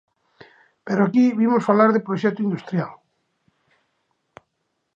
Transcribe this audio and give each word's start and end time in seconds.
Pero 0.85 1.01
aquí 1.03 1.23
vimos 1.41 1.67
falar 1.69 1.89
de 1.91 2.05
proxecto 2.07 2.41
industrial. 2.47 2.93